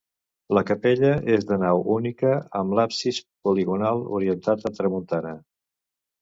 La 0.57 0.61
capella 0.67 1.09
és 1.35 1.45
de 1.51 1.59
nau 1.63 1.81
única 1.95 2.31
amb 2.61 2.77
l'absis 2.79 3.19
poligonal 3.49 4.03
orientat 4.21 4.67
a 4.71 4.75
tramuntana. 4.81 5.37